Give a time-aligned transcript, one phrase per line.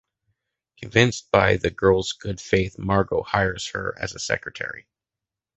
[0.77, 4.87] Convinced by the girl’s good faith, Margo hires her as a secretary.